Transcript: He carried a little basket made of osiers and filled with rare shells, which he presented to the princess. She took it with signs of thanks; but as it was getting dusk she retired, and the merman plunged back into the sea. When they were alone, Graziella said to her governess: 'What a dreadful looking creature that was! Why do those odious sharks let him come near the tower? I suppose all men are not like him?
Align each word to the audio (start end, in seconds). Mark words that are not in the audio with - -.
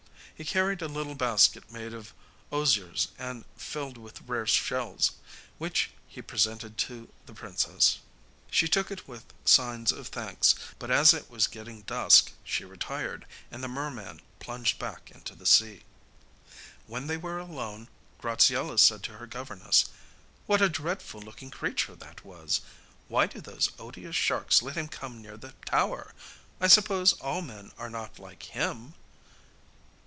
He 0.33 0.45
carried 0.45 0.81
a 0.81 0.87
little 0.87 1.13
basket 1.13 1.69
made 1.71 1.93
of 1.93 2.15
osiers 2.51 3.09
and 3.19 3.45
filled 3.57 3.95
with 3.99 4.23
rare 4.23 4.47
shells, 4.47 5.11
which 5.59 5.91
he 6.07 6.23
presented 6.23 6.79
to 6.79 7.09
the 7.27 7.33
princess. 7.35 7.99
She 8.49 8.67
took 8.67 8.89
it 8.89 9.07
with 9.07 9.23
signs 9.45 9.91
of 9.91 10.07
thanks; 10.07 10.55
but 10.79 10.89
as 10.89 11.13
it 11.13 11.29
was 11.29 11.45
getting 11.45 11.83
dusk 11.83 12.31
she 12.43 12.65
retired, 12.65 13.27
and 13.51 13.63
the 13.63 13.67
merman 13.67 14.19
plunged 14.39 14.79
back 14.79 15.11
into 15.11 15.35
the 15.35 15.45
sea. 15.45 15.83
When 16.87 17.05
they 17.05 17.17
were 17.17 17.37
alone, 17.37 17.87
Graziella 18.17 18.79
said 18.79 19.03
to 19.03 19.19
her 19.19 19.27
governess: 19.27 19.91
'What 20.47 20.59
a 20.59 20.69
dreadful 20.69 21.21
looking 21.21 21.51
creature 21.51 21.93
that 21.97 22.25
was! 22.25 22.61
Why 23.09 23.27
do 23.27 23.41
those 23.41 23.69
odious 23.77 24.15
sharks 24.15 24.63
let 24.63 24.75
him 24.75 24.87
come 24.87 25.21
near 25.21 25.37
the 25.37 25.51
tower? 25.67 26.15
I 26.59 26.65
suppose 26.67 27.13
all 27.13 27.43
men 27.43 27.73
are 27.77 27.91
not 27.91 28.17
like 28.17 28.41
him? 28.41 28.95